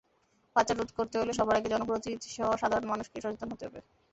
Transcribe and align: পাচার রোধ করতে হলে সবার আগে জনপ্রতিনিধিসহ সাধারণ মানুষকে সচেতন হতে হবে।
পাচার 0.55 0.75
রোধ 0.77 0.89
করতে 0.97 1.15
হলে 1.17 1.31
সবার 1.33 1.57
আগে 1.59 1.71
জনপ্রতিনিধিসহ 1.73 2.47
সাধারণ 2.61 2.85
মানুষকে 2.91 3.17
সচেতন 3.17 3.49
হতে 3.53 3.63
হবে। 3.67 3.79